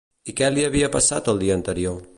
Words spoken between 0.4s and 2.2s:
li havia passat dia anterior?